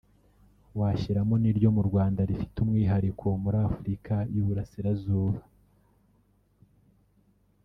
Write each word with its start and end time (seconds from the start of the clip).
washyiramo 0.79 1.35
n’iryo 1.41 1.69
mu 1.75 1.81
Rwanda 1.89 2.21
rifite 2.29 2.55
umwihariko 2.61 3.25
muri 3.43 3.57
Afurika 3.67 4.15
y’u 4.33 4.45
Burasirazuba 4.47 5.39